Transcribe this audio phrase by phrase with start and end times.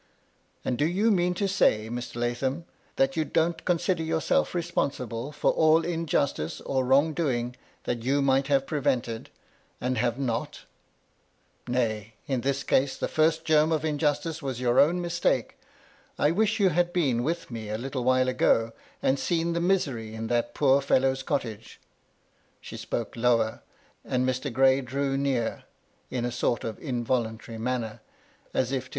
[0.65, 2.15] "And do you mean to say, Mr.
[2.15, 2.65] Lathom,
[2.95, 8.47] that you don't consider yourself responsible for all injustice or wrong doing that you might
[8.47, 9.29] have prevented,
[9.79, 10.61] and have not?
[11.67, 15.55] Nay, in this case the first germ of injustice was your own mistake.
[16.17, 18.73] I wish you had been with me a little while ago,
[19.03, 21.79] and seen the misery in that poor fellow's cottage."
[22.59, 23.61] She spoke lower,
[24.03, 24.51] and Mr.
[24.51, 25.65] Gray drew near,
[26.09, 28.89] in a sort of involuntary manner; as if to D 3 58 MY LADY LUDLOW.